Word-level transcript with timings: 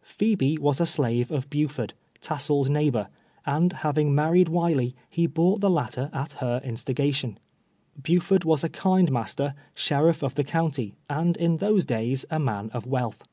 Phebe 0.00 0.56
was 0.56 0.80
a 0.80 0.86
slave 0.86 1.30
of 1.30 1.50
Buford, 1.50 1.92
Tassle's 2.22 2.70
neighbor, 2.70 3.08
and 3.44 3.70
having 3.74 4.14
married 4.14 4.48
Wiley, 4.48 4.96
he 5.10 5.26
bought 5.26 5.60
the 5.60 5.68
latter, 5.68 6.08
at 6.10 6.32
her 6.40 6.62
instigation. 6.64 7.38
Buford 8.02 8.44
was 8.44 8.64
a 8.64 8.70
kind 8.70 9.12
master, 9.12 9.52
sheriff 9.74 10.22
of 10.22 10.36
the 10.36 10.42
county, 10.44 10.94
and 11.10 11.36
in 11.36 11.58
those 11.58 11.84
days 11.84 12.24
a 12.30 12.38
man 12.38 12.70
of 12.70 12.86
wealth. 12.86 13.24